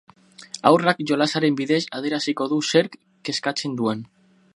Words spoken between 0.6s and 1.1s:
Haurrak